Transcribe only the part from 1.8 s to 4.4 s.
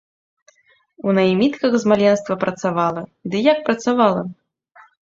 з маленства працавала, ды як працавала?!